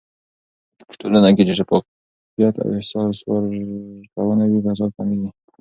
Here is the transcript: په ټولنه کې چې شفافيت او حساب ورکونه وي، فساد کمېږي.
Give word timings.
په 0.87 0.93
ټولنه 1.01 1.29
کې 1.35 1.43
چې 1.47 1.53
شفافيت 1.59 2.55
او 2.61 2.69
حساب 2.79 3.09
ورکونه 3.31 4.43
وي، 4.49 4.59
فساد 4.65 4.89
کمېږي. 4.97 5.29